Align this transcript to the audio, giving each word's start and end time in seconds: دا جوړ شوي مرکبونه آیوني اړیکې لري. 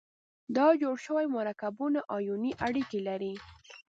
دا 0.55 0.67
جوړ 0.81 0.95
شوي 1.05 1.25
مرکبونه 1.37 1.99
آیوني 2.17 2.51
اړیکې 2.67 2.99
لري. 3.07 3.33